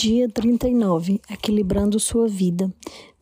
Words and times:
Dia 0.00 0.28
39. 0.28 1.20
Equilibrando 1.28 1.98
sua 1.98 2.28
vida. 2.28 2.72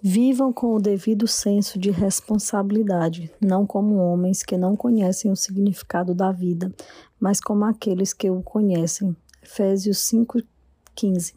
Vivam 0.02 0.52
com 0.52 0.74
o 0.74 0.78
devido 0.78 1.26
senso 1.26 1.78
de 1.78 1.90
responsabilidade, 1.90 3.32
não 3.40 3.66
como 3.66 3.96
homens 3.96 4.42
que 4.42 4.58
não 4.58 4.76
conhecem 4.76 5.30
o 5.30 5.36
significado 5.36 6.14
da 6.14 6.30
vida, 6.30 6.70
mas 7.18 7.40
como 7.40 7.64
aqueles 7.64 8.12
que 8.12 8.28
o 8.28 8.42
conhecem. 8.42 9.16
Efésios 9.42 10.06
5:15. 10.06 11.32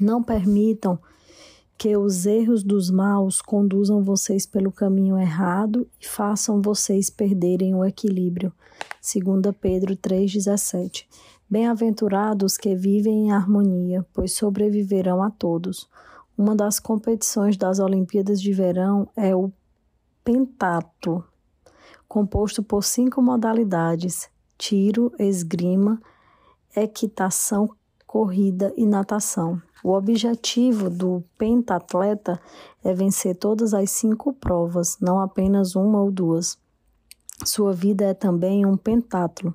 Não 0.00 0.22
permitam 0.22 0.98
que 1.76 1.94
os 1.94 2.24
erros 2.24 2.62
dos 2.62 2.90
maus 2.90 3.42
conduzam 3.42 4.02
vocês 4.02 4.46
pelo 4.46 4.72
caminho 4.72 5.18
errado 5.18 5.86
e 6.00 6.08
façam 6.08 6.62
vocês 6.62 7.10
perderem 7.10 7.74
o 7.74 7.84
equilíbrio. 7.84 8.50
2 9.02 9.54
Pedro 9.60 9.94
3:17. 9.94 11.06
Bem-aventurados 11.48 12.56
que 12.56 12.74
vivem 12.74 13.26
em 13.26 13.32
harmonia, 13.32 14.04
pois 14.12 14.32
sobreviverão 14.32 15.22
a 15.22 15.30
todos. 15.30 15.88
Uma 16.36 16.56
das 16.56 16.80
competições 16.80 17.56
das 17.56 17.78
Olimpíadas 17.78 18.42
de 18.42 18.52
Verão 18.52 19.08
é 19.16 19.34
o 19.34 19.52
pentatlo, 20.24 21.24
composto 22.08 22.64
por 22.64 22.82
cinco 22.82 23.22
modalidades: 23.22 24.28
tiro, 24.58 25.12
esgrima, 25.20 26.02
equitação, 26.74 27.70
corrida 28.04 28.74
e 28.76 28.84
natação. 28.84 29.62
O 29.84 29.92
objetivo 29.92 30.90
do 30.90 31.22
pentatleta 31.38 32.40
é 32.82 32.92
vencer 32.92 33.36
todas 33.36 33.72
as 33.72 33.88
cinco 33.92 34.32
provas, 34.32 34.98
não 35.00 35.20
apenas 35.20 35.76
uma 35.76 36.02
ou 36.02 36.10
duas. 36.10 36.58
Sua 37.44 37.72
vida 37.72 38.04
é 38.06 38.14
também 38.14 38.64
um 38.64 38.76
pentatlo. 38.76 39.54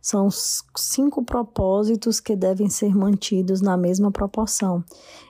São 0.00 0.28
cinco 0.30 1.22
propósitos 1.22 2.20
que 2.20 2.34
devem 2.34 2.70
ser 2.70 2.94
mantidos 2.94 3.60
na 3.60 3.76
mesma 3.76 4.10
proporção. 4.10 4.82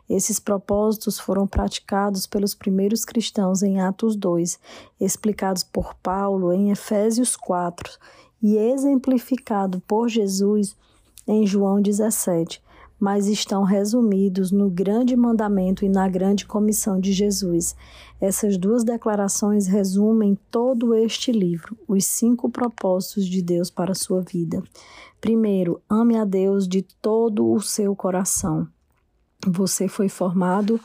Esses 0.09 0.38
propósitos 0.38 1.19
foram 1.19 1.46
praticados 1.46 2.27
pelos 2.27 2.55
primeiros 2.55 3.05
cristãos 3.05 3.63
em 3.63 3.80
Atos 3.80 4.15
2, 4.15 4.59
explicados 5.01 5.65
por 5.65 5.95
Paulo 5.96 6.52
em 6.52 6.71
Efésios 6.71 7.35
4 7.35 7.99
e 8.43 8.57
exemplificado 8.57 9.80
por 9.80 10.09
Jesus 10.09 10.77
em 11.27 11.46
João 11.46 11.80
17 11.83 12.62
mas 12.99 13.27
estão 13.27 13.63
resumidos 13.63 14.51
no 14.51 14.68
grande 14.68 15.15
mandamento 15.15 15.85
e 15.85 15.88
na 15.88 16.09
grande 16.09 16.45
comissão 16.45 16.99
de 16.99 17.13
Jesus. 17.13 17.77
Essas 18.21 18.57
duas 18.57 18.82
declarações 18.82 19.66
resumem 19.66 20.37
todo 20.51 20.95
este 20.95 21.30
livro, 21.30 21.77
os 21.87 22.05
cinco 22.05 22.51
propósitos 22.51 23.27
de 23.27 23.40
Deus 23.40 23.71
para 23.71 23.93
a 23.93 23.95
sua 23.95 24.21
vida. 24.21 24.63
Primeiro, 25.21 25.80
ame 25.88 26.16
a 26.16 26.24
Deus 26.24 26.66
de 26.66 26.82
todo 26.82 27.51
o 27.52 27.60
seu 27.60 27.95
coração. 27.95 28.66
Você 29.46 29.87
foi 29.87 30.09
formado 30.09 30.80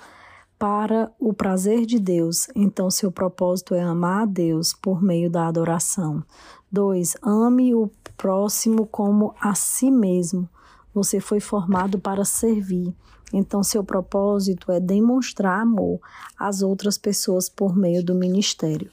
para 0.60 1.12
o 1.20 1.34
prazer 1.34 1.86
de 1.86 2.00
Deus, 2.00 2.48
então 2.56 2.90
seu 2.90 3.12
propósito 3.12 3.76
é 3.76 3.82
amar 3.82 4.24
a 4.24 4.26
Deus 4.26 4.74
por 4.74 5.02
meio 5.02 5.30
da 5.30 5.48
adoração. 5.48 6.24
2. 6.72 7.18
Ame 7.22 7.76
o 7.76 7.92
próximo 8.16 8.86
como 8.88 9.36
a 9.42 9.54
si 9.56 9.92
mesmo. 9.92 10.48
Você 10.94 11.20
foi 11.20 11.40
formado 11.40 12.00
para 12.00 12.24
servir. 12.24 12.94
Então, 13.32 13.64
seu 13.64 13.84
propósito 13.84 14.72
é 14.72 14.80
demonstrar 14.80 15.62
amor 15.62 16.00
às 16.38 16.62
outras 16.62 16.98
pessoas 16.98 17.50
por 17.50 17.76
meio 17.76 18.04
do 18.04 18.14
ministério. 18.14 18.92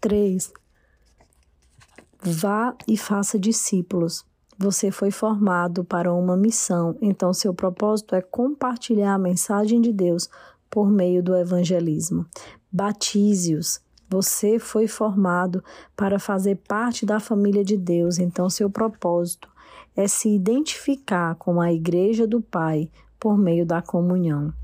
3. 0.00 0.52
Vá 2.22 2.74
e 2.86 2.96
faça 2.96 3.38
discípulos. 3.38 4.24
Você 4.58 4.90
foi 4.90 5.10
formado 5.10 5.84
para 5.84 6.12
uma 6.12 6.36
missão, 6.36 6.96
então 7.00 7.32
seu 7.32 7.54
propósito 7.54 8.16
é 8.16 8.20
compartilhar 8.20 9.14
a 9.14 9.18
mensagem 9.18 9.80
de 9.80 9.92
Deus 9.92 10.28
por 10.68 10.90
meio 10.90 11.22
do 11.22 11.36
evangelismo. 11.36 12.26
Batize-os. 12.72 13.80
Você 14.10 14.58
foi 14.58 14.88
formado 14.88 15.62
para 15.94 16.18
fazer 16.18 16.56
parte 16.66 17.06
da 17.06 17.20
família 17.20 17.62
de 17.62 17.76
Deus, 17.76 18.18
então 18.18 18.48
seu 18.48 18.68
propósito 18.68 19.48
é 19.98 20.06
se 20.06 20.28
identificar 20.28 21.34
com 21.34 21.60
a 21.60 21.72
Igreja 21.72 22.24
do 22.24 22.40
Pai 22.40 22.88
por 23.18 23.36
meio 23.36 23.66
da 23.66 23.82
comunhão. 23.82 24.54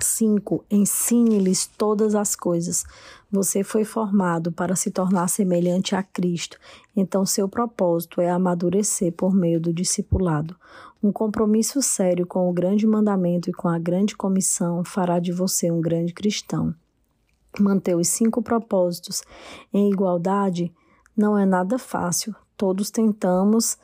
5. 0.00 0.64
Ensine-lhes 0.68 1.64
todas 1.64 2.16
as 2.16 2.34
coisas. 2.34 2.84
Você 3.30 3.62
foi 3.62 3.84
formado 3.84 4.50
para 4.50 4.74
se 4.74 4.90
tornar 4.90 5.28
semelhante 5.28 5.94
a 5.94 6.02
Cristo, 6.02 6.58
então 6.96 7.24
seu 7.24 7.48
propósito 7.48 8.20
é 8.20 8.28
amadurecer 8.28 9.12
por 9.12 9.32
meio 9.32 9.60
do 9.60 9.72
discipulado. 9.72 10.56
Um 11.00 11.12
compromisso 11.12 11.80
sério 11.80 12.26
com 12.26 12.50
o 12.50 12.52
grande 12.52 12.84
mandamento 12.84 13.48
e 13.48 13.52
com 13.52 13.68
a 13.68 13.78
grande 13.78 14.16
comissão 14.16 14.82
fará 14.84 15.20
de 15.20 15.30
você 15.30 15.70
um 15.70 15.80
grande 15.80 16.12
cristão. 16.12 16.74
Manter 17.60 17.94
os 17.94 18.08
cinco 18.08 18.42
propósitos 18.42 19.22
em 19.72 19.88
igualdade 19.88 20.74
não 21.16 21.38
é 21.38 21.46
nada 21.46 21.78
fácil. 21.78 22.34
Todos 22.56 22.90
tentamos 22.90 23.78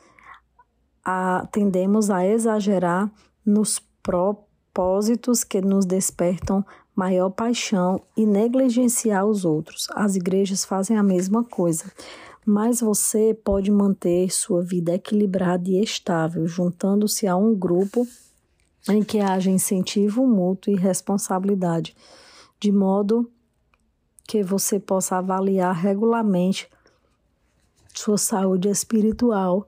a, 1.03 1.47
tendemos 1.51 2.09
a 2.09 2.25
exagerar 2.25 3.11
nos 3.45 3.79
propósitos 4.03 5.43
que 5.43 5.61
nos 5.61 5.85
despertam 5.85 6.65
maior 6.95 7.29
paixão 7.29 8.01
e 8.15 8.25
negligenciar 8.25 9.25
os 9.25 9.45
outros. 9.45 9.87
As 9.95 10.15
igrejas 10.15 10.65
fazem 10.65 10.97
a 10.97 11.03
mesma 11.03 11.43
coisa, 11.43 11.91
mas 12.45 12.81
você 12.81 13.33
pode 13.33 13.71
manter 13.71 14.31
sua 14.31 14.61
vida 14.61 14.93
equilibrada 14.93 15.69
e 15.69 15.81
estável, 15.81 16.45
juntando-se 16.47 17.27
a 17.27 17.35
um 17.35 17.55
grupo 17.55 18.07
em 18.89 19.03
que 19.03 19.19
haja 19.19 19.51
incentivo 19.51 20.25
mútuo 20.25 20.73
e 20.73 20.75
responsabilidade, 20.75 21.95
de 22.59 22.71
modo 22.71 23.29
que 24.27 24.43
você 24.43 24.79
possa 24.79 25.17
avaliar 25.17 25.75
regularmente 25.75 26.69
sua 27.93 28.17
saúde 28.17 28.69
espiritual 28.69 29.67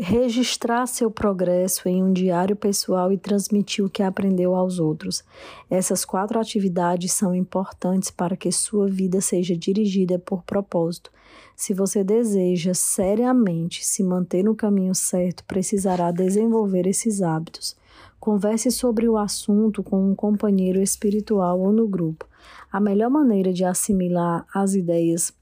registrar 0.00 0.86
seu 0.86 1.10
progresso 1.10 1.88
em 1.88 2.02
um 2.04 2.12
diário 2.12 2.54
pessoal 2.54 3.12
e 3.12 3.18
transmitir 3.18 3.84
o 3.84 3.90
que 3.90 4.02
aprendeu 4.02 4.54
aos 4.54 4.78
outros. 4.78 5.24
Essas 5.68 6.04
quatro 6.04 6.38
atividades 6.38 7.12
são 7.12 7.34
importantes 7.34 8.10
para 8.10 8.36
que 8.36 8.52
sua 8.52 8.86
vida 8.86 9.20
seja 9.20 9.56
dirigida 9.56 10.16
por 10.16 10.44
propósito. 10.44 11.10
Se 11.56 11.74
você 11.74 12.04
deseja 12.04 12.74
seriamente 12.74 13.84
se 13.84 14.04
manter 14.04 14.44
no 14.44 14.54
caminho 14.54 14.94
certo, 14.94 15.42
precisará 15.44 16.12
desenvolver 16.12 16.86
esses 16.86 17.20
hábitos. 17.20 17.76
Converse 18.20 18.70
sobre 18.70 19.08
o 19.08 19.16
assunto 19.16 19.82
com 19.82 20.10
um 20.10 20.14
companheiro 20.14 20.80
espiritual 20.80 21.58
ou 21.60 21.72
no 21.72 21.88
grupo. 21.88 22.24
A 22.70 22.78
melhor 22.78 23.10
maneira 23.10 23.52
de 23.52 23.64
assimilar 23.64 24.46
as 24.54 24.74
ideias 24.74 25.32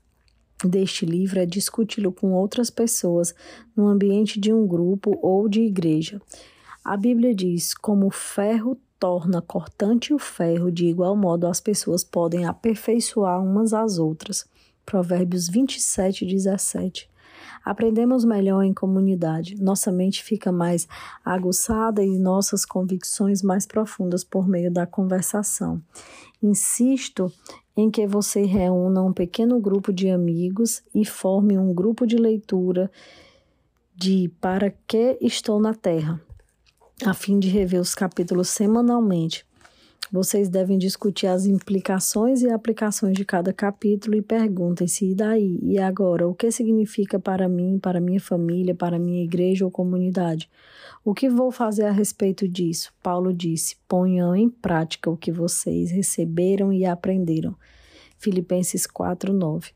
deste 0.65 1.05
livro 1.05 1.41
é 1.41 1.47
discuti-lo 1.47 2.13
com 2.13 2.33
outras 2.33 2.71
pessoas 2.71 3.35
no 3.77 3.87
ambiente 3.87 4.41
de 4.41 4.53
um 4.53 4.67
grupo 4.67 5.19
ou 5.23 5.49
de 5.49 5.61
igreja. 5.61 6.21
A 6.85 6.97
Bíblia 6.97 7.35
diz: 7.35 7.75
como 7.75 8.07
o 8.07 8.11
ferro 8.11 8.79
torna 8.99 9.43
cortante 9.43 10.15
o 10.15 10.19
ferro, 10.19 10.71
de 10.71 10.87
igual 10.87 11.17
modo 11.17 11.47
as 11.47 11.61
pessoas 11.61 12.03
podem 12.03 12.45
aperfeiçoar 12.45 13.43
umas 13.43 13.73
às 13.73 13.99
outras. 13.99 14.47
Provérbios 14.85 15.49
27, 15.49 16.25
17. 16.25 17.11
Aprendemos 17.67 18.25
melhor 18.25 18.63
em 18.63 18.73
comunidade. 18.73 19.61
Nossa 19.61 19.91
mente 19.91 20.23
fica 20.23 20.53
mais 20.53 20.87
aguçada 21.25 22.05
e 22.05 22.17
nossas 22.17 22.65
convicções 22.65 23.43
mais 23.43 23.67
profundas 23.67 24.23
por 24.23 24.47
meio 24.47 24.71
da 24.73 24.87
conversação. 24.87 25.83
Insisto 26.41 27.33
em 27.77 27.91
que 27.91 28.07
você 28.07 28.45
reúna 28.45 29.03
um 29.03 29.13
pequeno 29.13 29.59
grupo 29.59 29.93
de 29.93 30.09
amigos 30.09 30.81
e 30.95 31.05
forme 31.05 31.59
um 31.59 31.75
grupo 31.75 32.07
de 32.07 32.17
leitura 32.17 32.89
de 33.97 34.31
Para 34.41 34.73
que 34.87 35.19
Estou 35.21 35.59
na 35.61 35.75
Terra, 35.75 36.21
a 37.05 37.15
fim 37.15 37.37
de 37.37 37.49
rever 37.49 37.81
os 37.81 37.97
capítulos 37.97 38.49
semanalmente. 38.49 39.45
Vocês 40.11 40.49
devem 40.49 40.79
discutir 40.79 41.27
as 41.27 41.47
implicações 41.47 42.41
e 42.41 42.49
aplicações 42.49 43.17
de 43.17 43.25
cada 43.25 43.53
capítulo 43.53 44.17
e 44.17 44.23
perguntem-se: 44.23 45.11
e 45.11 45.15
daí? 45.15 45.59
E 45.61 45.79
agora? 45.79 46.29
O 46.29 46.35
que 46.35 46.51
significa 46.51 47.19
para 47.19 47.49
mim, 47.49 47.79
para 47.79 48.01
minha 48.01 48.21
família, 48.21 48.75
para 48.75 48.99
minha 48.99 49.25
igreja 49.25 49.65
ou 49.65 49.71
comunidade? 49.71 50.49
O 51.05 51.13
que 51.13 51.29
vou 51.29 51.51
fazer 51.51 51.87
a 51.87 51.91
respeito 51.91 52.49
disso? 52.49 52.93
Paulo 53.03 53.33
disse: 53.33 53.77
ponham 53.89 54.35
em 54.35 54.49
prática 54.49 55.11
o 55.11 55.17
que 55.17 55.33
vocês 55.33 55.91
receberam 55.91 56.73
e 56.73 56.85
aprenderam. 56.85 57.57
Filipenses 58.17 58.87
4, 58.87 59.33
9. 59.33 59.71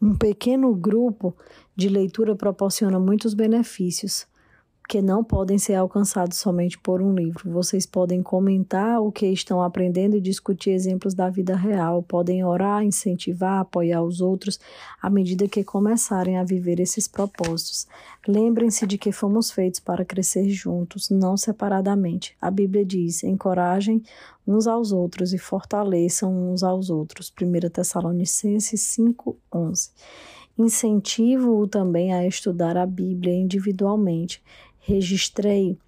Um 0.00 0.14
pequeno 0.14 0.74
grupo 0.74 1.34
de 1.74 1.88
leitura 1.88 2.34
proporciona 2.34 2.98
muitos 2.98 3.32
benefícios 3.32 4.26
que 4.90 5.00
não 5.00 5.22
podem 5.22 5.56
ser 5.56 5.74
alcançados 5.74 6.38
somente 6.38 6.76
por 6.76 7.00
um 7.00 7.14
livro. 7.14 7.48
Vocês 7.48 7.86
podem 7.86 8.24
comentar 8.24 9.00
o 9.00 9.12
que 9.12 9.24
estão 9.28 9.62
aprendendo 9.62 10.16
e 10.16 10.20
discutir 10.20 10.70
exemplos 10.70 11.14
da 11.14 11.30
vida 11.30 11.54
real, 11.54 12.02
podem 12.02 12.44
orar, 12.44 12.82
incentivar, 12.82 13.60
apoiar 13.60 14.02
os 14.02 14.20
outros 14.20 14.58
à 15.00 15.08
medida 15.08 15.46
que 15.46 15.62
começarem 15.62 16.38
a 16.38 16.42
viver 16.42 16.80
esses 16.80 17.06
propósitos. 17.06 17.86
Lembrem-se 18.26 18.84
de 18.84 18.98
que 18.98 19.12
fomos 19.12 19.52
feitos 19.52 19.78
para 19.78 20.04
crescer 20.04 20.48
juntos, 20.48 21.08
não 21.08 21.36
separadamente. 21.36 22.36
A 22.40 22.50
Bíblia 22.50 22.84
diz: 22.84 23.22
encorajem 23.22 24.02
uns 24.44 24.66
aos 24.66 24.90
outros 24.90 25.32
e 25.32 25.38
fortaleçam 25.38 26.52
uns 26.52 26.64
aos 26.64 26.90
outros. 26.90 27.32
1 27.40 27.70
Tessalonicenses 27.70 28.80
5:11. 28.98 29.90
Incentivo-o 30.58 31.66
também 31.66 32.12
a 32.12 32.26
estudar 32.26 32.76
a 32.76 32.84
Bíblia 32.84 33.32
individualmente 33.32 34.42
registrei 34.80 35.78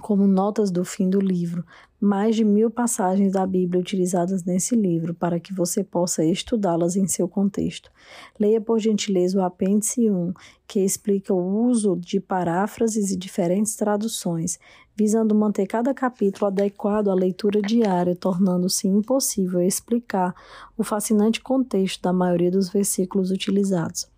como 0.00 0.26
notas 0.26 0.70
do 0.70 0.84
fim 0.84 1.10
do 1.10 1.20
livro 1.20 1.64
mais 2.00 2.34
de 2.34 2.44
mil 2.44 2.70
passagens 2.70 3.32
da 3.32 3.46
Bíblia 3.46 3.80
utilizadas 3.80 4.42
nesse 4.42 4.74
livro 4.74 5.12
para 5.12 5.38
que 5.38 5.52
você 5.52 5.84
possa 5.84 6.24
estudá-las 6.24 6.96
em 6.96 7.06
seu 7.06 7.28
contexto. 7.28 7.90
Leia 8.38 8.60
por 8.60 8.78
gentileza 8.78 9.38
o 9.38 9.42
apêndice 9.42 10.10
1, 10.10 10.32
que 10.66 10.80
explica 10.80 11.34
o 11.34 11.66
uso 11.66 11.96
de 11.96 12.18
paráfrases 12.18 13.10
e 13.10 13.16
diferentes 13.16 13.76
traduções, 13.76 14.58
visando 14.96 15.34
manter 15.34 15.66
cada 15.66 15.92
capítulo 15.92 16.46
adequado 16.46 17.08
à 17.08 17.14
leitura 17.14 17.60
diária, 17.60 18.16
tornando-se 18.16 18.88
impossível 18.88 19.60
explicar 19.60 20.34
o 20.78 20.82
fascinante 20.82 21.42
contexto 21.42 22.00
da 22.00 22.12
maioria 22.12 22.50
dos 22.50 22.70
versículos 22.70 23.30
utilizados. 23.30 24.08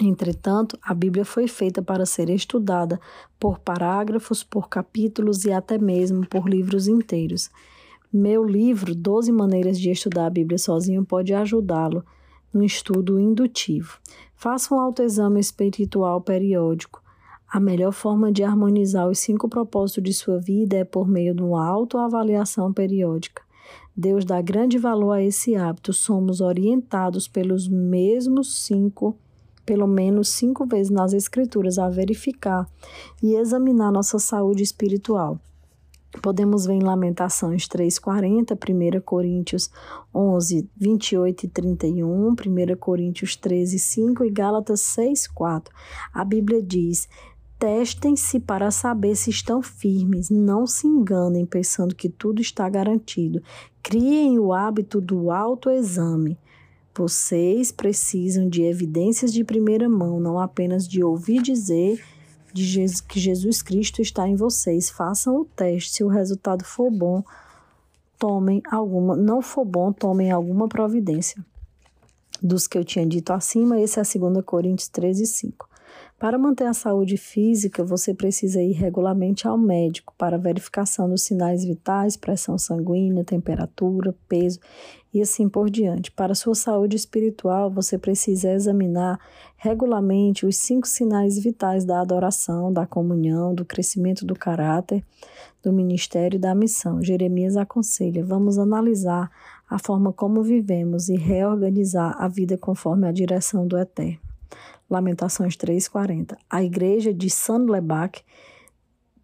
Entretanto, 0.00 0.76
a 0.82 0.92
Bíblia 0.92 1.24
foi 1.24 1.46
feita 1.46 1.80
para 1.80 2.04
ser 2.04 2.28
estudada 2.28 3.00
por 3.38 3.60
parágrafos, 3.60 4.42
por 4.42 4.68
capítulos 4.68 5.44
e 5.44 5.52
até 5.52 5.78
mesmo 5.78 6.26
por 6.26 6.48
livros 6.48 6.88
inteiros. 6.88 7.48
Meu 8.12 8.44
livro, 8.44 8.94
12 8.94 9.30
Maneiras 9.30 9.78
de 9.78 9.90
Estudar 9.90 10.26
a 10.26 10.30
Bíblia 10.30 10.58
Sozinho, 10.58 11.04
pode 11.04 11.32
ajudá-lo 11.32 12.04
no 12.52 12.64
estudo 12.64 13.20
indutivo. 13.20 13.98
Faça 14.34 14.74
um 14.74 14.80
autoexame 14.80 15.40
espiritual 15.40 16.20
periódico. 16.20 17.02
A 17.48 17.60
melhor 17.60 17.92
forma 17.92 18.32
de 18.32 18.42
harmonizar 18.42 19.08
os 19.08 19.20
cinco 19.20 19.48
propósitos 19.48 20.02
de 20.02 20.12
sua 20.12 20.38
vida 20.40 20.76
é 20.76 20.84
por 20.84 21.08
meio 21.08 21.34
de 21.34 21.42
uma 21.42 21.64
autoavaliação 21.64 22.72
periódica. 22.72 23.42
Deus 23.96 24.24
dá 24.24 24.42
grande 24.42 24.76
valor 24.76 25.12
a 25.12 25.22
esse 25.22 25.54
hábito. 25.54 25.92
Somos 25.92 26.40
orientados 26.40 27.28
pelos 27.28 27.68
mesmos 27.68 28.64
cinco 28.64 29.16
pelo 29.64 29.86
menos 29.86 30.28
cinco 30.28 30.66
vezes 30.66 30.90
nas 30.90 31.12
Escrituras 31.12 31.78
a 31.78 31.88
verificar 31.88 32.68
e 33.22 33.34
examinar 33.34 33.90
nossa 33.90 34.18
saúde 34.18 34.62
espiritual. 34.62 35.38
Podemos 36.22 36.64
ver 36.64 36.74
em 36.74 36.82
Lamentações 36.82 37.66
3,40, 37.66 38.56
1 38.56 39.00
Coríntios 39.00 39.70
11, 40.14 40.68
28 40.76 41.46
e 41.46 41.48
31, 41.48 42.28
1 42.28 42.34
Coríntios 42.78 43.36
13, 43.36 43.78
5 43.78 44.24
e 44.24 44.30
Gálatas 44.30 44.80
6, 44.80 45.26
4. 45.28 45.74
A 46.12 46.24
Bíblia 46.24 46.62
diz: 46.62 47.08
Testem-se 47.58 48.40
para 48.40 48.70
saber 48.70 49.16
se 49.16 49.30
estão 49.30 49.62
firmes, 49.62 50.30
não 50.30 50.66
se 50.66 50.86
enganem 50.86 51.44
pensando 51.44 51.94
que 51.94 52.08
tudo 52.08 52.40
está 52.40 52.68
garantido. 52.68 53.42
Criem 53.82 54.38
o 54.38 54.52
hábito 54.52 55.00
do 55.00 55.30
autoexame. 55.30 56.38
Vocês 56.96 57.72
precisam 57.72 58.48
de 58.48 58.62
evidências 58.62 59.32
de 59.32 59.42
primeira 59.42 59.88
mão, 59.88 60.20
não 60.20 60.38
apenas 60.38 60.86
de 60.86 61.02
ouvir 61.02 61.42
dizer 61.42 62.00
de 62.52 62.64
Jesus, 62.64 63.00
que 63.00 63.18
Jesus 63.18 63.62
Cristo 63.62 64.00
está 64.00 64.28
em 64.28 64.36
vocês. 64.36 64.88
Façam 64.88 65.40
o 65.40 65.44
teste. 65.44 65.90
Se 65.90 66.04
o 66.04 66.08
resultado 66.08 66.64
for 66.64 66.90
bom, 66.90 67.24
tomem 68.16 68.62
alguma. 68.70 69.16
Não 69.16 69.42
for 69.42 69.64
bom, 69.64 69.92
tomem 69.92 70.30
alguma 70.30 70.68
providência. 70.68 71.44
Dos 72.40 72.68
que 72.68 72.78
eu 72.78 72.84
tinha 72.84 73.04
dito 73.04 73.32
acima, 73.32 73.80
esse 73.80 73.98
é 73.98 74.02
a 74.02 74.30
2 74.30 74.44
Coríntios 74.44 74.88
13, 74.88 75.26
5. 75.26 75.68
Para 76.18 76.38
manter 76.38 76.66
a 76.66 76.72
saúde 76.72 77.16
física, 77.16 77.84
você 77.84 78.14
precisa 78.14 78.62
ir 78.62 78.72
regularmente 78.72 79.48
ao 79.48 79.58
médico 79.58 80.14
para 80.16 80.38
verificação 80.38 81.08
dos 81.08 81.22
sinais 81.22 81.64
vitais, 81.64 82.16
pressão 82.16 82.56
sanguínea, 82.56 83.24
temperatura, 83.24 84.14
peso 84.28 84.60
e 85.12 85.20
assim 85.20 85.48
por 85.48 85.68
diante. 85.68 86.12
Para 86.12 86.34
sua 86.34 86.54
saúde 86.54 86.96
espiritual, 86.96 87.68
você 87.68 87.98
precisa 87.98 88.52
examinar 88.52 89.18
regularmente 89.56 90.46
os 90.46 90.56
cinco 90.56 90.86
sinais 90.86 91.38
vitais 91.38 91.84
da 91.84 92.00
adoração, 92.00 92.72
da 92.72 92.86
comunhão, 92.86 93.52
do 93.52 93.64
crescimento 93.64 94.24
do 94.24 94.36
caráter, 94.36 95.04
do 95.62 95.72
ministério 95.72 96.36
e 96.36 96.40
da 96.40 96.54
missão. 96.54 97.02
Jeremias 97.02 97.56
aconselha: 97.56 98.24
vamos 98.24 98.56
analisar 98.56 99.30
a 99.68 99.78
forma 99.80 100.12
como 100.12 100.42
vivemos 100.44 101.08
e 101.08 101.16
reorganizar 101.16 102.14
a 102.18 102.28
vida 102.28 102.56
conforme 102.56 103.08
a 103.08 103.12
direção 103.12 103.66
do 103.66 103.76
Eterno. 103.76 104.23
Lamentações 104.88 105.56
3:40. 105.56 106.36
A 106.48 106.62
igreja 106.62 107.12
de 107.12 107.28
Lebach 107.68 108.22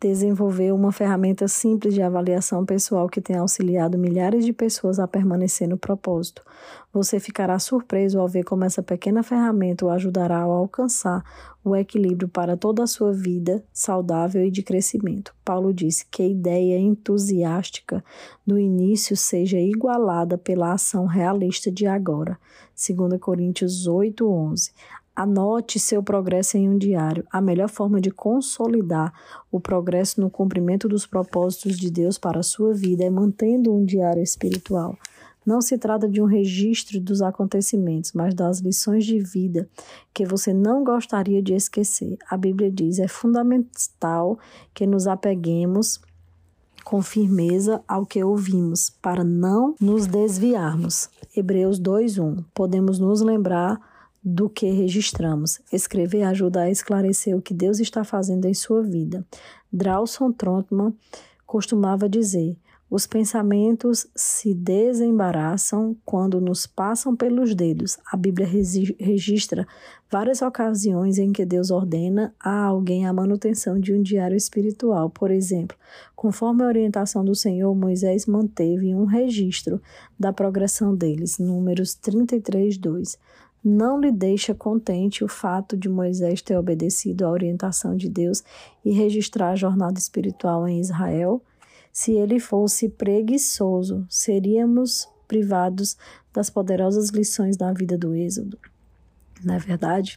desenvolveu 0.01 0.75
uma 0.75 0.91
ferramenta 0.91 1.47
simples 1.47 1.93
de 1.93 2.01
avaliação 2.01 2.65
pessoal 2.65 3.07
que 3.07 3.21
tem 3.21 3.37
auxiliado 3.37 3.99
milhares 3.99 4.47
de 4.47 4.53
pessoas 4.53 4.99
a 4.99 5.07
permanecer 5.07 5.69
no 5.69 5.77
propósito. 5.77 6.43
Você 6.91 7.21
ficará 7.21 7.59
surpreso 7.59 8.19
ao 8.19 8.27
ver 8.27 8.45
como 8.45 8.65
essa 8.65 8.83
pequena 8.83 9.23
ferramenta 9.23 9.85
o 9.85 9.91
ajudará 9.91 10.39
a 10.39 10.45
alcançar 10.45 11.23
o 11.63 11.77
equilíbrio 11.77 12.29
para 12.29 12.57
toda 12.57 12.83
a 12.83 12.87
sua 12.87 13.13
vida 13.13 13.63
saudável 13.71 14.43
e 14.43 14.51
de 14.51 14.63
crescimento. 14.63 15.35
Paulo 15.45 15.75
disse 15.75 16.07
que 16.11 16.23
a 16.23 16.27
ideia 16.27 16.79
entusiástica 16.79 18.03
do 18.47 18.59
início 18.59 19.15
seja 19.15 19.59
igualada 19.59 20.39
pela 20.39 20.73
ação 20.73 21.05
realista 21.05 21.71
de 21.71 21.87
agora. 21.87 22.39
2 22.75 23.21
Coríntios 23.21 23.87
8:11. 23.87 24.71
Anote 25.15 25.79
seu 25.79 26.03
progresso 26.03 26.57
em 26.57 26.69
um 26.69 26.79
diário. 26.79 27.25
A 27.31 27.41
melhor 27.41 27.69
forma 27.69 28.01
de 28.01 28.11
consolidar 28.11 29.13
o 29.51 29.61
progresso 29.61 30.21
no 30.21 30.31
cumprimento 30.31 30.89
dos 30.89 31.07
propósitos 31.07 31.79
de 31.79 31.91
Deus 31.91 32.17
para 32.17 32.41
a 32.41 32.45
sua 32.45 32.73
vida 32.73 33.05
é 33.05 33.11
mantendo 33.11 33.75
um 33.75 33.85
diário 33.85 34.23
espiritual. 34.23 34.97
Não 35.45 35.61
se 35.61 35.79
trata 35.79 36.09
de 36.09 36.21
um 36.21 36.27
registro 36.27 37.01
dos 37.01 37.23
acontecimentos, 37.23 38.13
mas 38.13 38.35
das 38.35 38.61
lições 38.61 39.05
de 39.05 39.19
vida 39.19 39.69
que 40.13 40.25
você 40.25 40.53
não 40.53 40.85
gostaria 40.85 41.43
de 41.43 41.55
esquecer. 41.55 42.19
A 42.29 42.37
Bíblia 42.37 42.71
diz: 42.71 42.99
é 42.99 43.09
fundamental 43.09 44.39
que 44.73 44.87
nos 44.87 45.07
apeguemos 45.07 46.01
com 46.85 47.03
firmeza 47.03 47.83
ao 47.87 48.05
que 48.07 48.23
ouvimos, 48.23 48.91
para 49.03 49.25
não 49.25 49.75
nos 49.81 50.07
desviarmos. 50.07 51.09
Hebreus 51.35 51.81
2:1. 51.81 52.45
Podemos 52.55 52.99
nos 52.99 53.21
lembrar 53.21 53.90
do 54.23 54.49
que 54.49 54.71
registramos. 54.71 55.61
Escrever 55.73 56.23
ajuda 56.23 56.63
a 56.63 56.71
esclarecer 56.71 57.37
o 57.37 57.43
que 57.43 57.55
Deus 57.55 57.81
está 57.81 58.05
fazendo 58.05 58.47
em 58.47 58.55
sua 58.55 58.83
vida. 58.83 59.27
Drauson 59.73 60.33
Trotman 60.33 60.95
costumava 61.47 62.09
dizer: 62.09 62.57
os 62.91 63.07
pensamentos 63.07 64.09
se 64.17 64.53
desembaraçam 64.53 65.97
quando 66.05 66.41
nos 66.41 66.67
passam 66.67 67.15
pelos 67.15 67.55
dedos. 67.55 67.97
A 68.11 68.17
Bíblia 68.17 68.49
registra 68.99 69.65
várias 70.11 70.43
ocasiões 70.43 71.17
em 71.17 71.33
que 71.33 71.47
Deus 71.47 71.71
ordena 71.71 72.35
a 72.41 72.65
alguém 72.65 73.07
a 73.07 73.13
manutenção 73.13 73.79
de 73.79 73.95
um 73.95 74.03
diário 74.03 74.37
espiritual. 74.37 75.09
Por 75.09 75.31
exemplo, 75.31 75.77
conforme 76.17 76.65
a 76.65 76.67
orientação 76.67 77.25
do 77.25 77.35
Senhor, 77.35 77.73
Moisés 77.77 78.27
manteve 78.27 78.93
um 78.93 79.05
registro 79.05 79.81
da 80.19 80.33
progressão 80.33 80.93
deles. 80.93 81.39
Números 81.39 81.95
33, 81.95 82.77
2. 82.77 83.19
Não 83.63 84.01
lhe 84.01 84.11
deixa 84.11 84.55
contente 84.55 85.23
o 85.23 85.29
fato 85.29 85.77
de 85.77 85.89
Moisés 85.89 86.41
ter 86.41 86.57
obedecido 86.57 87.27
à 87.27 87.31
orientação 87.31 87.95
de 87.95 88.09
Deus 88.09 88.43
e 88.85 88.91
registrar 88.91 89.51
a 89.51 89.57
jornada 89.57 89.99
espiritual 89.99 90.67
em 90.67 90.81
Israel. 90.81 91.43
Se 91.93 92.13
ele 92.13 92.41
fosse 92.41 92.89
preguiçoso, 92.89 94.07
seríamos 94.09 95.09
privados 95.29 95.97
das 96.33 96.49
poderosas 96.49 97.11
lições 97.11 97.57
da 97.57 97.73
vida 97.73 97.99
do 97.99 98.15
Êxodo. 98.15 98.59
Na 99.45 99.57
é 99.57 99.59
verdade, 99.59 100.17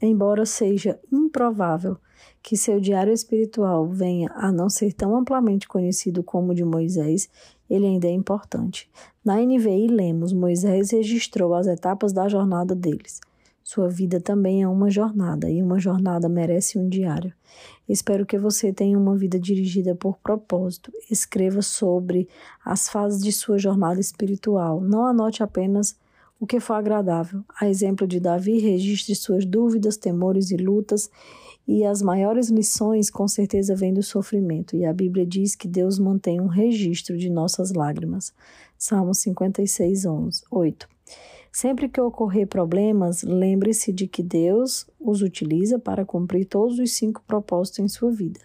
embora 0.00 0.46
seja 0.46 0.98
improvável 1.12 1.98
que 2.42 2.56
seu 2.56 2.80
diário 2.80 3.12
espiritual 3.12 3.86
venha 3.86 4.30
a 4.34 4.50
não 4.50 4.68
ser 4.68 4.92
tão 4.92 5.16
amplamente 5.16 5.68
conhecido 5.68 6.22
como 6.22 6.52
o 6.52 6.54
de 6.54 6.64
Moisés, 6.64 7.28
ele 7.68 7.86
ainda 7.86 8.06
é 8.06 8.12
importante. 8.12 8.88
Na 9.24 9.36
NVI 9.36 9.88
lemos: 9.88 10.32
Moisés 10.32 10.90
registrou 10.90 11.54
as 11.54 11.66
etapas 11.66 12.12
da 12.12 12.28
jornada 12.28 12.74
deles. 12.74 13.20
Sua 13.62 13.86
vida 13.86 14.18
também 14.18 14.62
é 14.62 14.68
uma 14.68 14.88
jornada, 14.88 15.50
e 15.50 15.62
uma 15.62 15.78
jornada 15.78 16.26
merece 16.26 16.78
um 16.78 16.88
diário. 16.88 17.34
Espero 17.86 18.24
que 18.24 18.38
você 18.38 18.72
tenha 18.72 18.98
uma 18.98 19.14
vida 19.14 19.38
dirigida 19.38 19.94
por 19.94 20.16
propósito. 20.18 20.90
Escreva 21.10 21.60
sobre 21.60 22.26
as 22.64 22.88
fases 22.88 23.22
de 23.22 23.30
sua 23.30 23.58
jornada 23.58 24.00
espiritual. 24.00 24.80
Não 24.80 25.04
anote 25.04 25.42
apenas 25.42 25.98
o 26.40 26.46
que 26.46 26.60
for 26.60 26.74
agradável. 26.74 27.42
A 27.60 27.68
exemplo 27.68 28.06
de 28.06 28.20
Davi, 28.20 28.58
registre 28.58 29.14
suas 29.14 29.44
dúvidas, 29.44 29.96
temores 29.96 30.50
e 30.50 30.56
lutas. 30.56 31.10
E 31.66 31.84
as 31.84 32.00
maiores 32.00 32.48
lições, 32.48 33.10
com 33.10 33.28
certeza, 33.28 33.74
vêm 33.74 33.92
do 33.92 34.02
sofrimento. 34.02 34.74
E 34.74 34.86
a 34.86 34.92
Bíblia 34.92 35.26
diz 35.26 35.54
que 35.54 35.68
Deus 35.68 35.98
mantém 35.98 36.40
um 36.40 36.46
registro 36.46 37.18
de 37.18 37.28
nossas 37.28 37.72
lágrimas. 37.72 38.32
Salmo 38.78 39.12
56, 39.12 40.06
11, 40.06 40.42
8. 40.50 40.88
Sempre 41.52 41.88
que 41.88 42.00
ocorrer 42.00 42.46
problemas, 42.46 43.22
lembre-se 43.22 43.92
de 43.92 44.06
que 44.06 44.22
Deus 44.22 44.86
os 45.00 45.22
utiliza 45.22 45.78
para 45.78 46.04
cumprir 46.04 46.44
todos 46.46 46.78
os 46.78 46.92
cinco 46.92 47.22
propósitos 47.26 47.80
em 47.80 47.88
sua 47.88 48.10
vida. 48.10 48.40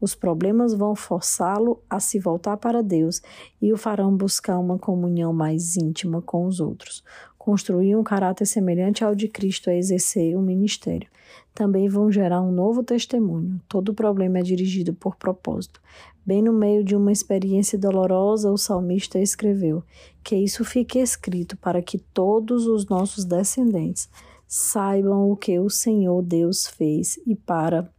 Os 0.00 0.14
problemas 0.14 0.72
vão 0.74 0.94
forçá-lo 0.94 1.82
a 1.90 1.98
se 1.98 2.18
voltar 2.18 2.56
para 2.56 2.82
Deus 2.82 3.20
e 3.60 3.72
o 3.72 3.76
farão 3.76 4.16
buscar 4.16 4.58
uma 4.58 4.78
comunhão 4.78 5.32
mais 5.32 5.76
íntima 5.76 6.22
com 6.22 6.46
os 6.46 6.60
outros. 6.60 7.02
Construir 7.36 7.96
um 7.96 8.04
caráter 8.04 8.46
semelhante 8.46 9.02
ao 9.02 9.14
de 9.14 9.26
Cristo 9.26 9.70
é 9.70 9.78
exercer 9.78 10.36
o 10.36 10.40
um 10.40 10.42
ministério. 10.42 11.08
Também 11.54 11.88
vão 11.88 12.12
gerar 12.12 12.40
um 12.42 12.52
novo 12.52 12.82
testemunho. 12.82 13.60
Todo 13.68 13.94
problema 13.94 14.38
é 14.38 14.42
dirigido 14.42 14.94
por 14.94 15.16
propósito. 15.16 15.80
Bem 16.24 16.42
no 16.42 16.52
meio 16.52 16.84
de 16.84 16.94
uma 16.94 17.10
experiência 17.10 17.78
dolorosa, 17.78 18.52
o 18.52 18.58
salmista 18.58 19.18
escreveu: 19.18 19.82
Que 20.22 20.36
isso 20.36 20.64
fique 20.64 20.98
escrito 20.98 21.56
para 21.56 21.80
que 21.80 21.98
todos 21.98 22.66
os 22.66 22.86
nossos 22.86 23.24
descendentes 23.24 24.08
saibam 24.46 25.30
o 25.30 25.36
que 25.36 25.58
o 25.58 25.70
Senhor 25.70 26.22
Deus 26.22 26.66
fez 26.66 27.18
e 27.26 27.34
para 27.34 27.90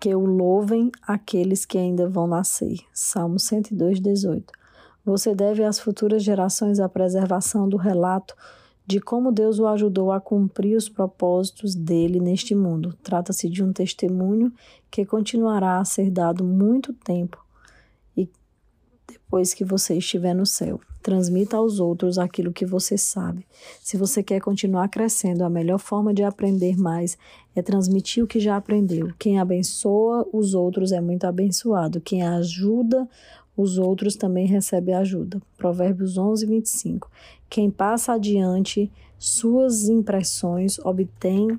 que 0.00 0.14
o 0.14 0.24
louvem 0.24 0.90
aqueles 1.02 1.64
que 1.64 1.78
ainda 1.78 2.08
vão 2.08 2.26
nascer. 2.26 2.78
Salmo 2.92 3.38
102, 3.38 4.00
18. 4.00 4.52
Você 5.04 5.34
deve 5.34 5.62
às 5.62 5.78
futuras 5.78 6.22
gerações 6.22 6.80
a 6.80 6.88
preservação 6.88 7.68
do 7.68 7.76
relato 7.76 8.34
de 8.86 9.00
como 9.00 9.32
Deus 9.32 9.58
o 9.58 9.66
ajudou 9.66 10.12
a 10.12 10.20
cumprir 10.20 10.76
os 10.76 10.88
propósitos 10.88 11.74
dele 11.74 12.20
neste 12.20 12.54
mundo. 12.54 12.94
Trata-se 13.02 13.48
de 13.48 13.62
um 13.62 13.72
testemunho 13.72 14.52
que 14.90 15.04
continuará 15.04 15.78
a 15.78 15.84
ser 15.84 16.10
dado 16.10 16.44
muito 16.44 16.92
tempo 16.92 17.43
depois 19.14 19.54
que 19.54 19.64
você 19.64 19.96
estiver 19.96 20.34
no 20.34 20.44
céu. 20.44 20.80
Transmita 21.02 21.56
aos 21.56 21.80
outros 21.80 22.18
aquilo 22.18 22.52
que 22.52 22.66
você 22.66 22.98
sabe. 22.98 23.46
Se 23.80 23.96
você 23.96 24.22
quer 24.22 24.40
continuar 24.40 24.88
crescendo, 24.88 25.44
a 25.44 25.50
melhor 25.50 25.78
forma 25.78 26.12
de 26.12 26.22
aprender 26.22 26.76
mais 26.76 27.16
é 27.54 27.62
transmitir 27.62 28.24
o 28.24 28.26
que 28.26 28.40
já 28.40 28.56
aprendeu. 28.56 29.12
Quem 29.18 29.38
abençoa 29.38 30.26
os 30.32 30.54
outros 30.54 30.92
é 30.92 31.00
muito 31.00 31.24
abençoado. 31.24 32.00
Quem 32.00 32.22
ajuda 32.22 33.08
os 33.56 33.78
outros 33.78 34.16
também 34.16 34.46
recebe 34.46 34.92
ajuda. 34.92 35.40
Provérbios 35.56 36.18
11, 36.18 36.46
25. 36.46 37.10
Quem 37.48 37.70
passa 37.70 38.14
adiante 38.14 38.90
suas 39.18 39.88
impressões 39.88 40.78
obtém 40.80 41.58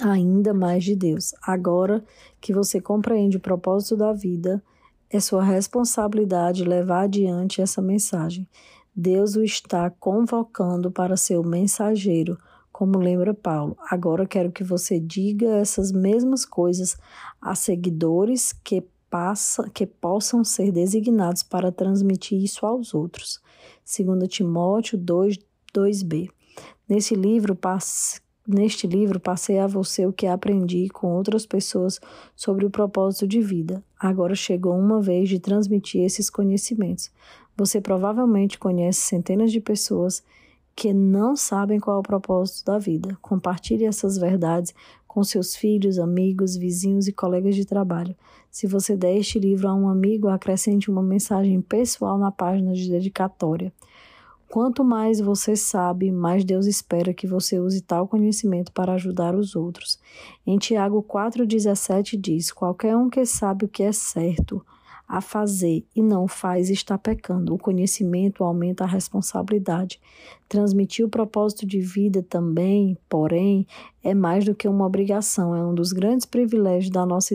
ainda 0.00 0.52
mais 0.52 0.82
de 0.82 0.96
Deus. 0.96 1.34
Agora 1.42 2.02
que 2.40 2.52
você 2.52 2.80
compreende 2.80 3.36
o 3.36 3.40
propósito 3.40 3.96
da 3.96 4.12
vida, 4.12 4.62
é 5.16 5.20
sua 5.20 5.42
responsabilidade 5.42 6.64
levar 6.64 7.04
adiante 7.04 7.62
essa 7.62 7.80
mensagem. 7.80 8.48
Deus 8.94 9.36
o 9.36 9.42
está 9.42 9.90
convocando 9.90 10.90
para 10.90 11.16
ser 11.16 11.38
o 11.38 11.46
mensageiro, 11.46 12.38
como 12.72 12.98
lembra 12.98 13.32
Paulo. 13.32 13.76
Agora 13.90 14.26
quero 14.26 14.50
que 14.50 14.64
você 14.64 14.98
diga 14.98 15.46
essas 15.56 15.92
mesmas 15.92 16.44
coisas 16.44 16.96
a 17.40 17.54
seguidores 17.54 18.52
que 18.52 18.84
passa, 19.08 19.70
que 19.70 19.86
possam 19.86 20.42
ser 20.42 20.72
designados 20.72 21.42
para 21.42 21.70
transmitir 21.70 22.42
isso 22.42 22.66
aos 22.66 22.94
outros. 22.94 23.40
2 23.84 24.28
Timóteo 24.28 24.98
2, 24.98 25.38
2b. 25.72 26.28
Nesse 26.88 27.14
livro, 27.14 27.54
neste 28.46 28.86
livro, 28.86 29.18
passei 29.18 29.58
a 29.58 29.66
você 29.66 30.06
o 30.06 30.12
que 30.12 30.26
aprendi 30.26 30.88
com 30.88 31.08
outras 31.08 31.46
pessoas 31.46 32.00
sobre 32.36 32.66
o 32.66 32.70
propósito 32.70 33.26
de 33.26 33.40
vida. 33.40 33.82
Agora 33.98 34.34
chegou 34.34 34.76
uma 34.78 35.00
vez 35.00 35.28
de 35.28 35.38
transmitir 35.38 36.02
esses 36.02 36.28
conhecimentos. 36.28 37.10
Você 37.56 37.80
provavelmente 37.80 38.58
conhece 38.58 39.00
centenas 39.00 39.50
de 39.50 39.60
pessoas 39.60 40.22
que 40.76 40.92
não 40.92 41.36
sabem 41.36 41.78
qual 41.78 41.96
é 41.96 42.00
o 42.00 42.02
propósito 42.02 42.64
da 42.64 42.78
vida. 42.78 43.16
Compartilhe 43.22 43.84
essas 43.84 44.18
verdades 44.18 44.74
com 45.06 45.22
seus 45.22 45.54
filhos, 45.54 45.98
amigos, 45.98 46.56
vizinhos 46.56 47.06
e 47.06 47.12
colegas 47.12 47.54
de 47.54 47.64
trabalho. 47.64 48.16
Se 48.50 48.66
você 48.66 48.96
der 48.96 49.16
este 49.16 49.38
livro 49.38 49.68
a 49.68 49.74
um 49.74 49.88
amigo, 49.88 50.28
acrescente 50.28 50.90
uma 50.90 51.02
mensagem 51.02 51.60
pessoal 51.60 52.18
na 52.18 52.32
página 52.32 52.72
de 52.72 52.90
dedicatória. 52.90 53.72
Quanto 54.54 54.84
mais 54.84 55.18
você 55.18 55.56
sabe, 55.56 56.12
mais 56.12 56.44
Deus 56.44 56.66
espera 56.66 57.12
que 57.12 57.26
você 57.26 57.58
use 57.58 57.80
tal 57.80 58.06
conhecimento 58.06 58.70
para 58.70 58.92
ajudar 58.92 59.34
os 59.34 59.56
outros. 59.56 59.98
Em 60.46 60.56
Tiago 60.58 61.02
4,17 61.02 62.16
diz: 62.16 62.52
Qualquer 62.52 62.96
um 62.96 63.10
que 63.10 63.26
sabe 63.26 63.64
o 63.64 63.68
que 63.68 63.82
é 63.82 63.90
certo 63.90 64.64
a 65.08 65.20
fazer 65.20 65.84
e 65.94 66.00
não 66.00 66.28
faz 66.28 66.70
está 66.70 66.96
pecando. 66.96 67.52
O 67.52 67.58
conhecimento 67.58 68.44
aumenta 68.44 68.84
a 68.84 68.86
responsabilidade. 68.86 70.00
Transmitir 70.48 71.04
o 71.04 71.10
propósito 71.10 71.66
de 71.66 71.80
vida 71.80 72.22
também, 72.22 72.96
porém, 73.08 73.66
é 74.04 74.14
mais 74.14 74.44
do 74.44 74.54
que 74.54 74.68
uma 74.68 74.86
obrigação, 74.86 75.52
é 75.56 75.66
um 75.66 75.74
dos 75.74 75.92
grandes 75.92 76.26
privilégios 76.26 76.90
da 76.90 77.04
nossa 77.04 77.34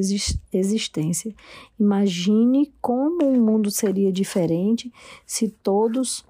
existência. 0.54 1.36
Imagine 1.78 2.72
como 2.82 3.26
o 3.26 3.42
mundo 3.42 3.70
seria 3.70 4.10
diferente 4.10 4.90
se 5.26 5.50
todos 5.50 6.29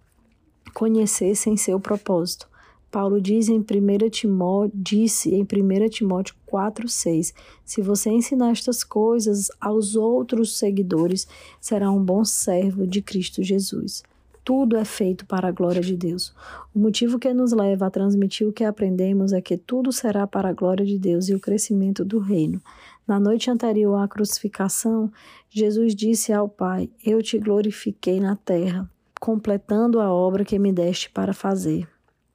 conhecessem 0.74 1.58
seu 1.58 1.80
propósito. 1.80 2.48
Paulo 2.92 3.22
diz 3.22 3.50
em 3.50 3.60
1 3.60 4.10
Timóteo, 4.10 4.72
disse 4.74 5.34
em 5.34 5.44
1 5.44 5.90
Timóteo 5.90 6.36
4,6: 6.52 7.34
Se 7.64 7.82
você 7.82 8.10
ensinar 8.10 8.52
estas 8.52 8.84
coisas 8.84 9.50
aos 9.62 9.96
outros 9.96 10.58
seguidores, 10.58 11.28
será 11.62 11.92
um 11.92 12.04
bom 12.04 12.26
servo 12.26 12.88
de 12.88 13.02
Cristo 13.02 13.44
Jesus. 13.44 14.04
Tudo 14.44 14.76
é 14.76 14.84
feito 14.84 15.28
para 15.28 15.50
a 15.50 15.52
glória 15.52 15.82
de 15.82 15.96
Deus. 15.96 16.34
O 16.74 16.80
motivo 16.80 17.20
que 17.20 17.32
nos 17.32 17.52
leva 17.52 17.86
a 17.86 17.92
transmitir 17.92 18.48
o 18.48 18.54
que 18.54 18.64
aprendemos 18.64 19.32
é 19.32 19.40
que 19.40 19.56
tudo 19.56 19.92
será 19.92 20.26
para 20.26 20.50
a 20.50 20.54
glória 20.54 20.84
de 20.84 20.98
Deus 20.98 21.30
e 21.30 21.36
o 21.36 21.40
crescimento 21.40 22.04
do 22.04 22.18
reino. 22.18 22.60
Na 23.08 23.20
noite 23.20 23.52
anterior 23.52 23.98
à 23.98 24.08
crucificação, 24.08 25.12
Jesus 25.50 25.94
disse 25.94 26.34
ao 26.34 26.50
Pai: 26.50 26.90
Eu 27.06 27.22
te 27.22 27.38
glorifiquei 27.38 28.20
na 28.20 28.36
terra, 28.36 28.90
completando 29.20 30.00
a 30.00 30.12
obra 30.12 30.46
que 30.46 30.58
me 30.58 30.72
deste 30.72 31.10
para 31.10 31.34
fazer. 31.34 31.88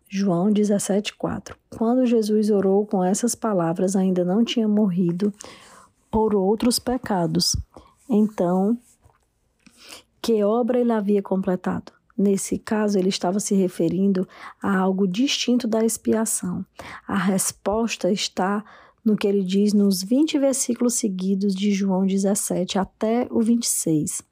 João 0.08 0.52
17,4. 0.52 1.56
Quando 1.76 2.06
Jesus 2.06 2.50
orou 2.50 2.86
com 2.86 3.02
essas 3.02 3.34
palavras, 3.34 3.96
ainda 3.96 4.24
não 4.24 4.44
tinha 4.44 4.68
morrido 4.68 5.32
por 6.10 6.34
outros 6.34 6.78
pecados. 6.78 7.56
Então, 8.08 8.78
que 10.22 10.44
obra 10.44 10.78
ele 10.78 10.92
havia 10.92 11.20
completado? 11.20 11.92
Nesse 12.16 12.58
caso, 12.58 12.96
ele 12.96 13.08
estava 13.08 13.40
se 13.40 13.56
referindo 13.56 14.26
a 14.62 14.78
algo 14.78 15.08
distinto 15.08 15.66
da 15.66 15.84
expiação. 15.84 16.64
A 17.08 17.16
resposta 17.16 18.12
está 18.12 18.64
no 19.04 19.16
que 19.16 19.26
ele 19.26 19.42
diz 19.42 19.72
nos 19.72 20.02
20 20.02 20.38
versículos 20.38 20.94
seguidos 20.94 21.54
de 21.54 21.72
João 21.72 22.06
17 22.06 22.78
até 22.78 23.26
o 23.30 23.42
26, 23.42 24.22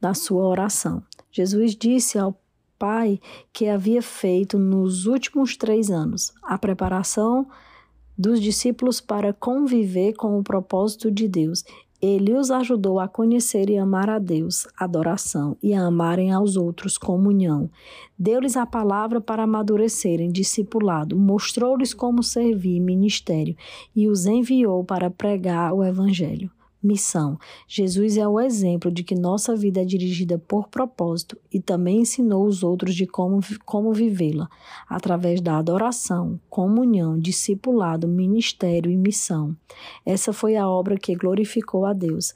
da 0.00 0.14
sua 0.14 0.44
oração. 0.44 1.02
Jesus 1.30 1.74
disse 1.74 2.18
ao 2.18 2.38
Pai 2.78 3.18
que 3.52 3.68
havia 3.68 4.00
feito 4.00 4.56
nos 4.56 5.06
últimos 5.06 5.56
três 5.56 5.90
anos 5.90 6.32
a 6.44 6.56
preparação 6.56 7.48
dos 8.16 8.40
discípulos 8.40 9.00
para 9.00 9.32
conviver 9.32 10.12
com 10.14 10.38
o 10.38 10.44
propósito 10.44 11.10
de 11.10 11.26
Deus. 11.26 11.64
Ele 12.00 12.32
os 12.34 12.52
ajudou 12.52 13.00
a 13.00 13.08
conhecer 13.08 13.68
e 13.68 13.76
amar 13.76 14.08
a 14.08 14.20
Deus, 14.20 14.68
adoração, 14.78 15.56
e 15.60 15.74
a 15.74 15.84
amarem 15.84 16.32
aos 16.32 16.56
outros, 16.56 16.96
comunhão. 16.96 17.68
Deu-lhes 18.16 18.56
a 18.56 18.64
palavra 18.64 19.20
para 19.20 19.42
amadurecerem, 19.42 20.30
discipulado, 20.30 21.16
mostrou-lhes 21.16 21.92
como 21.92 22.22
servir, 22.22 22.78
ministério, 22.78 23.56
e 23.94 24.08
os 24.08 24.26
enviou 24.26 24.84
para 24.84 25.10
pregar 25.10 25.72
o 25.72 25.82
Evangelho. 25.82 26.48
Missão. 26.88 27.38
Jesus 27.68 28.16
é 28.16 28.26
o 28.26 28.40
exemplo 28.40 28.90
de 28.90 29.04
que 29.04 29.14
nossa 29.14 29.54
vida 29.54 29.82
é 29.82 29.84
dirigida 29.84 30.38
por 30.38 30.68
propósito 30.68 31.36
e 31.52 31.60
também 31.60 32.00
ensinou 32.00 32.46
os 32.46 32.62
outros 32.62 32.94
de 32.94 33.06
como, 33.06 33.40
como 33.66 33.92
vivê-la, 33.92 34.48
através 34.88 35.42
da 35.42 35.58
adoração, 35.58 36.40
comunhão, 36.48 37.18
discipulado, 37.18 38.08
ministério 38.08 38.90
e 38.90 38.96
missão. 38.96 39.54
Essa 40.04 40.32
foi 40.32 40.56
a 40.56 40.66
obra 40.66 40.96
que 40.96 41.14
glorificou 41.14 41.84
a 41.84 41.92
Deus. 41.92 42.34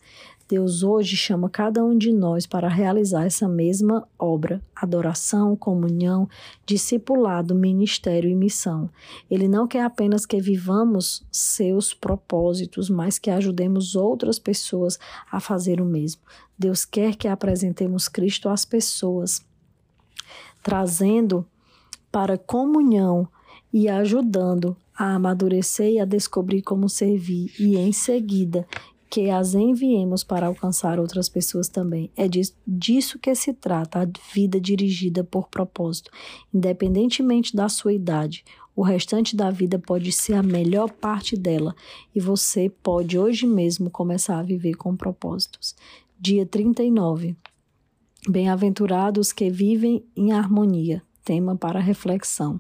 Deus 0.53 0.83
hoje 0.83 1.17
chama 1.17 1.49
cada 1.49 1.83
um 1.83 1.97
de 1.97 2.13
nós 2.13 2.47
para 2.47 2.69
realizar 2.69 3.25
essa 3.25 3.49
mesma 3.49 4.07
obra: 4.19 4.61
adoração, 4.77 5.57
comunhão, 5.57 6.29
discipulado, 6.67 7.55
ministério 7.55 8.29
e 8.29 8.35
missão. 8.35 8.91
Ele 9.31 9.49
não 9.49 9.67
quer 9.67 9.83
apenas 9.83 10.27
que 10.27 10.39
vivamos 10.43 11.27
seus 11.33 11.95
propósitos, 11.95 12.91
mas 12.91 13.19
que 13.19 13.31
ajudemos 13.31 13.97
outras 13.97 14.39
pessoas 14.39 14.99
a 15.31 15.41
fazer 15.41 15.81
o 15.81 15.87
mesmo. 15.87 16.21
Deus 16.59 16.85
quer 16.85 17.17
que 17.17 17.29
apresentemos 17.29 18.07
Cristo 18.07 18.51
às 18.51 18.67
pessoas, 18.67 19.43
trazendo 20.63 21.47
para 22.11 22.37
comunhão 22.37 23.27
e 23.73 23.89
ajudando 23.89 24.77
a 24.95 25.15
amadurecer 25.15 25.95
e 25.95 25.99
a 25.99 26.05
descobrir 26.05 26.61
como 26.61 26.91
servir, 26.91 27.51
e 27.59 27.79
em 27.79 27.91
seguida 27.91 28.67
que 29.13 29.29
as 29.29 29.53
enviemos 29.53 30.25
para 30.25 30.47
alcançar 30.47 30.99
outras 30.99 31.29
pessoas 31.29 31.69
também. 31.69 32.11
É 32.17 32.27
disso 32.67 33.19
que 33.19 33.35
se 33.35 33.53
trata 33.53 34.01
a 34.01 34.09
vida 34.35 34.59
dirigida 34.59 35.23
por 35.23 35.49
propósito, 35.49 36.11
independentemente 36.53 37.55
da 37.55 37.69
sua 37.69 37.93
idade. 37.93 38.43
O 38.75 38.81
restante 38.81 39.37
da 39.37 39.51
vida 39.51 39.79
pode 39.79 40.11
ser 40.13 40.33
a 40.33 40.43
melhor 40.43 40.91
parte 40.91 41.37
dela 41.37 41.75
e 42.15 42.21
você 42.21 42.73
pode 42.83 43.19
hoje 43.19 43.47
mesmo 43.47 43.91
começar 43.91 44.39
a 44.39 44.43
viver 44.43 44.77
com 44.77 44.97
propósitos. 44.97 45.77
Dia 46.19 46.47
39. 46.47 47.37
Bem-aventurados 48.27 49.31
que 49.31 49.51
vivem 49.51 50.03
em 50.17 50.33
harmonia. 50.33 51.03
Tema 51.23 51.55
para 51.55 51.79
reflexão. 51.81 52.59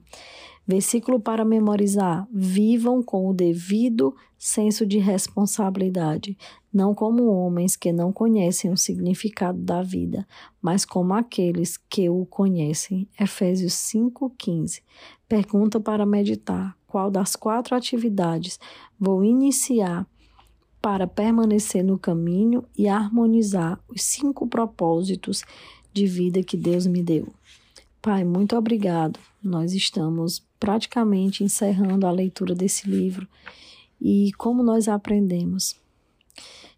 Versículo 0.66 1.19
para 1.19 1.45
memorizar: 1.45 2.26
vivam 2.33 3.02
com 3.02 3.28
o 3.28 3.35
devido 3.35 4.14
senso 4.38 4.87
de 4.87 4.99
responsabilidade, 4.99 6.37
não 6.73 6.95
como 6.95 7.26
homens 7.26 7.76
que 7.76 7.92
não 7.92 8.12
conhecem 8.12 8.71
o 8.71 8.76
significado 8.76 9.59
da 9.59 9.83
vida, 9.83 10.26
mas 10.61 10.85
como 10.85 11.14
aqueles 11.14 11.76
que 11.76 12.09
o 12.09 12.25
conhecem. 12.26 13.09
Efésios 13.19 13.75
5:15. 13.75 14.83
Pergunta 15.28 15.81
para 15.81 16.07
meditar: 16.07 16.76
qual 16.87 17.11
das 17.11 17.35
quatro 17.35 17.75
atividades 17.75 18.59
vou 18.99 19.25
iniciar 19.25 20.07
para 20.81 21.07
permanecer 21.07 21.85
no 21.85 21.99
caminho 21.99 22.64
e 22.76 22.88
harmonizar 22.88 23.81
os 23.88 24.02
cinco 24.02 24.47
propósitos 24.47 25.45
de 25.92 26.07
vida 26.07 26.42
que 26.42 26.57
Deus 26.57 26.87
me 26.87 27.02
deu? 27.02 27.33
Pai, 28.00 28.25
muito 28.25 28.57
obrigado. 28.57 29.21
Nós 29.40 29.73
estamos 29.73 30.45
praticamente 30.62 31.42
encerrando 31.42 32.07
a 32.07 32.12
leitura 32.12 32.54
desse 32.54 32.88
livro 32.88 33.26
e 34.00 34.31
como 34.38 34.62
nós 34.62 34.87
aprendemos. 34.87 35.75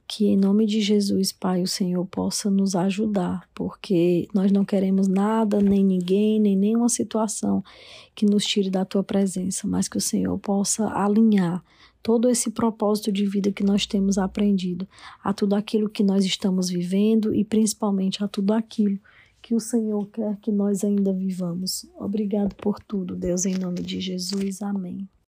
Que 0.09 0.25
em 0.25 0.39
nome 0.39 0.65
de 0.65 0.81
Jesus, 0.81 1.33
Pai, 1.33 1.63
o 1.63 1.67
Senhor 1.67 2.03
possa 2.07 2.51
nos 2.51 2.75
ajudar, 2.75 3.47
porque 3.55 4.27
nós 4.33 4.51
não 4.51 4.65
queremos 4.65 5.07
nada, 5.07 5.61
nem 5.61 5.85
ninguém, 5.85 6.41
nem 6.41 6.57
nenhuma 6.57 6.89
situação 6.89 7.63
que 8.15 8.25
nos 8.25 8.47
tire 8.47 8.71
da 8.71 8.87
tua 8.87 9.05
presença, 9.05 9.69
mas 9.69 9.87
que 9.87 9.99
o 9.99 10.01
Senhor 10.01 10.39
possa 10.39 10.89
alinhar 10.89 11.63
todo 12.03 12.31
esse 12.31 12.53
propósito 12.53 13.13
de 13.13 13.27
vida 13.27 13.53
que 13.53 13.63
nós 13.63 13.85
temos 13.85 14.17
aprendido 14.17 14.89
a 15.23 15.35
tudo 15.35 15.55
aquilo 15.55 15.91
que 15.91 16.03
nós 16.03 16.25
estamos 16.25 16.71
vivendo 16.71 17.35
e 17.35 17.45
principalmente 17.45 18.25
a 18.25 18.29
tudo 18.29 18.55
aquilo 18.55 18.99
que 19.45 19.55
o 19.55 19.61
Senhor 19.61 20.09
quer 20.09 20.39
que 20.39 20.51
nós 20.51 20.83
ainda 20.83 21.13
vivamos. 21.13 21.85
Obrigado 21.99 22.55
por 22.55 22.81
tudo, 22.81 23.15
Deus, 23.15 23.45
em 23.45 23.59
nome 23.59 23.83
de 23.83 24.01
Jesus. 24.01 24.63
Amém. 24.63 25.07